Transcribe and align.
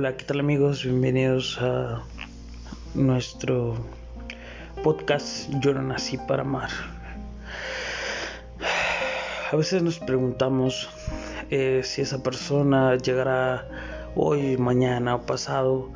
Hola, 0.00 0.16
¿qué 0.16 0.24
tal 0.24 0.40
amigos? 0.40 0.82
Bienvenidos 0.82 1.58
a 1.60 2.02
nuestro 2.94 3.74
podcast 4.82 5.50
Yo 5.60 5.74
no 5.74 5.82
nací 5.82 6.16
para 6.16 6.40
amar. 6.40 6.70
A 9.52 9.54
veces 9.54 9.82
nos 9.82 9.98
preguntamos 9.98 10.88
eh, 11.50 11.82
si 11.84 12.00
esa 12.00 12.22
persona 12.22 12.96
llegará 12.96 13.68
hoy, 14.16 14.56
mañana 14.56 15.16
o 15.16 15.26
pasado, 15.26 15.90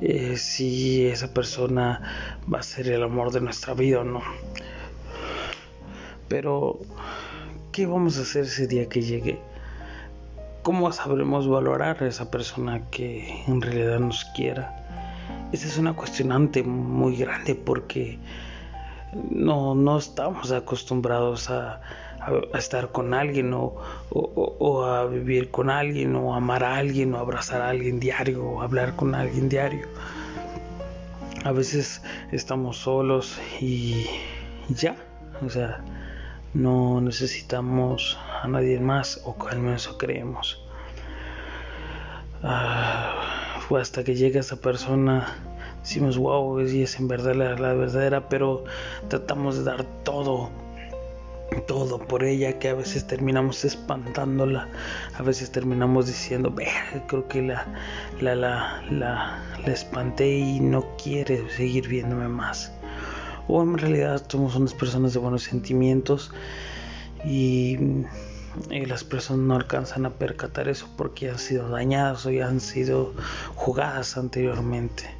eh, 0.00 0.36
si 0.36 1.06
esa 1.06 1.32
persona 1.32 2.40
va 2.52 2.58
a 2.58 2.62
ser 2.64 2.88
el 2.88 3.04
amor 3.04 3.30
de 3.30 3.42
nuestra 3.42 3.74
vida 3.74 4.00
o 4.00 4.04
no. 4.04 4.22
Pero, 6.26 6.80
¿qué 7.70 7.86
vamos 7.86 8.18
a 8.18 8.22
hacer 8.22 8.42
ese 8.42 8.66
día 8.66 8.88
que 8.88 9.02
llegue? 9.02 9.53
¿Cómo 10.64 10.90
sabremos 10.92 11.46
valorar 11.46 12.02
a 12.02 12.06
esa 12.06 12.30
persona 12.30 12.80
que 12.90 13.44
en 13.46 13.60
realidad 13.60 13.98
nos 14.00 14.24
quiera? 14.34 14.74
Esa 15.52 15.66
es 15.66 15.76
una 15.76 15.92
cuestionante 15.92 16.62
muy 16.62 17.16
grande 17.16 17.54
porque 17.54 18.18
no, 19.30 19.74
no 19.74 19.98
estamos 19.98 20.52
acostumbrados 20.52 21.50
a, 21.50 21.82
estar 22.54 22.90
con 22.92 23.12
alguien 23.12 23.52
o, 23.52 23.76
o, 24.08 24.84
a 24.86 25.04
vivir 25.04 25.50
con 25.50 25.68
alguien 25.68 26.16
o 26.16 26.34
amar 26.34 26.64
a 26.64 26.78
alguien 26.78 27.12
o 27.12 27.18
abrazar 27.18 27.60
a 27.60 27.68
alguien 27.68 28.00
diario 28.00 28.42
o 28.42 28.62
hablar 28.62 28.96
con 28.96 29.14
alguien 29.14 29.50
diario. 29.50 29.86
A 31.44 31.52
veces 31.52 32.00
estamos 32.32 32.78
solos 32.78 33.38
y 33.60 34.06
ya, 34.70 34.96
o 35.44 35.50
sea, 35.50 35.84
no 36.54 37.00
necesitamos 37.00 38.16
a 38.42 38.46
nadie 38.46 38.78
más 38.78 39.20
o 39.24 39.36
al 39.50 39.58
menos 39.58 39.86
eso 39.86 39.98
creemos. 39.98 40.64
Ah, 42.42 43.60
fue 43.68 43.80
hasta 43.80 44.04
que 44.04 44.14
llega 44.14 44.40
esa 44.40 44.56
persona, 44.56 45.26
decimos, 45.80 46.16
wow, 46.16 46.60
y 46.60 46.82
es 46.82 46.98
en 47.00 47.08
verdad 47.08 47.34
la, 47.34 47.72
verdadera, 47.72 48.28
pero 48.28 48.64
tratamos 49.08 49.58
de 49.58 49.64
dar 49.64 49.84
todo, 50.04 50.50
todo 51.66 51.98
por 51.98 52.22
ella, 52.22 52.58
que 52.58 52.68
a 52.68 52.74
veces 52.74 53.06
terminamos 53.06 53.64
espantándola, 53.64 54.68
a 55.16 55.22
veces 55.22 55.50
terminamos 55.50 56.06
diciendo, 56.06 56.54
creo 57.08 57.26
que 57.26 57.42
la, 57.42 57.66
la, 58.20 58.34
la, 58.36 58.82
la, 58.90 59.42
la 59.64 59.72
espanté 59.72 60.28
y 60.28 60.60
no 60.60 60.84
quiere 61.02 61.50
seguir 61.50 61.88
viéndome 61.88 62.28
más 62.28 62.70
o 63.48 63.62
en 63.62 63.78
realidad 63.78 64.22
somos 64.28 64.54
unas 64.56 64.74
personas 64.74 65.12
de 65.12 65.18
buenos 65.18 65.42
sentimientos 65.42 66.30
y, 67.24 68.04
las 68.70 69.02
personas 69.02 69.46
no 69.46 69.56
alcanzan 69.56 70.06
a 70.06 70.10
percatar 70.10 70.68
eso 70.68 70.88
porque 70.96 71.28
han 71.28 71.40
sido 71.40 71.68
dañadas 71.70 72.24
o 72.24 72.30
ya 72.30 72.46
han 72.46 72.60
sido 72.60 73.12
jugadas 73.56 74.16
anteriormente. 74.16 75.10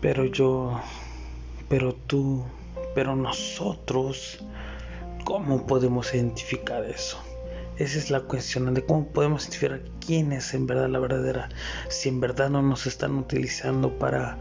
Pero 0.00 0.24
yo, 0.24 0.80
pero 1.68 1.94
tú, 1.94 2.42
pero 2.94 3.14
nosotros, 3.16 4.42
¿cómo 5.24 5.66
podemos 5.66 6.14
identificar 6.14 6.86
eso? 6.86 7.18
Esa 7.76 7.98
es 7.98 8.10
la 8.10 8.20
cuestión 8.20 8.72
de 8.72 8.82
cómo 8.82 9.08
podemos 9.08 9.42
identificar 9.42 9.82
quién 10.00 10.32
es 10.32 10.54
en 10.54 10.66
verdad 10.66 10.88
la 10.88 11.00
verdadera, 11.00 11.48
si 11.88 12.08
en 12.08 12.20
verdad 12.20 12.48
no 12.48 12.62
nos 12.62 12.86
están 12.86 13.18
utilizando 13.18 13.98
para 13.98 14.38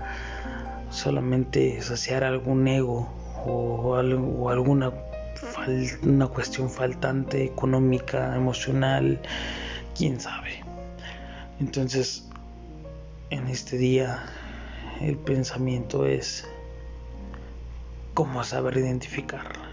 solamente 0.93 1.81
saciar 1.81 2.23
algún 2.23 2.67
ego 2.67 3.09
o, 3.45 3.95
alguna 4.49 4.91
una 6.03 6.27
cuestión 6.27 6.69
faltante 6.69 7.43
económica, 7.43 8.35
emocional, 8.35 9.19
quién 9.97 10.19
sabe. 10.19 10.63
Entonces, 11.59 12.29
en 13.29 13.47
este 13.47 13.77
día, 13.77 14.23
el 15.01 15.17
pensamiento 15.17 16.05
es 16.05 16.47
cómo 18.13 18.43
saber 18.43 18.77
identificarla. 18.77 19.69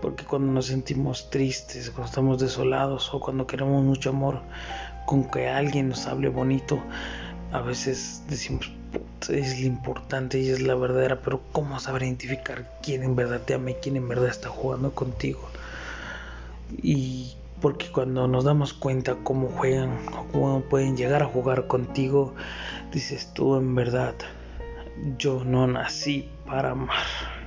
Porque 0.00 0.24
cuando 0.24 0.52
nos 0.52 0.66
sentimos 0.66 1.28
tristes, 1.30 1.90
cuando 1.90 2.06
estamos 2.06 2.38
desolados 2.38 3.12
o 3.12 3.20
cuando 3.20 3.46
queremos 3.46 3.82
mucho 3.82 4.10
amor, 4.10 4.42
con 5.06 5.28
que 5.30 5.48
alguien 5.48 5.88
nos 5.88 6.06
hable 6.06 6.28
bonito, 6.28 6.78
a 7.52 7.60
veces 7.60 8.22
decimos, 8.28 8.70
es 9.28 9.60
lo 9.60 9.66
importante 9.66 10.38
y 10.38 10.48
es 10.48 10.60
la 10.60 10.74
verdadera, 10.74 11.20
pero 11.20 11.40
¿cómo 11.52 11.78
saber 11.80 12.02
identificar 12.02 12.64
quién 12.82 13.02
en 13.02 13.16
verdad 13.16 13.40
te 13.40 13.54
ama 13.54 13.72
y 13.72 13.74
quién 13.74 13.96
en 13.96 14.08
verdad 14.08 14.28
está 14.28 14.48
jugando 14.48 14.92
contigo? 14.94 15.48
Y 16.82 17.34
porque 17.60 17.90
cuando 17.90 18.28
nos 18.28 18.44
damos 18.44 18.72
cuenta 18.72 19.16
cómo 19.24 19.48
juegan 19.48 19.98
o 20.16 20.26
cómo 20.32 20.60
pueden 20.62 20.96
llegar 20.96 21.22
a 21.22 21.26
jugar 21.26 21.66
contigo, 21.66 22.34
dices 22.92 23.32
tú 23.34 23.56
en 23.56 23.74
verdad, 23.74 24.14
yo 25.18 25.44
no 25.44 25.66
nací 25.66 26.28
para 26.46 26.70
amar. 26.70 27.37